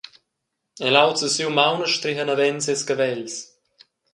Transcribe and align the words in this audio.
El 0.87 0.95
aulza 1.03 1.29
siu 1.33 1.49
maun 1.57 1.81
e 1.85 1.87
streha 1.95 2.25
naven 2.27 2.57
ses 2.65 2.81
cavels. 2.89 3.33